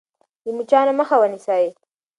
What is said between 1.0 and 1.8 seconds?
ونیسئ.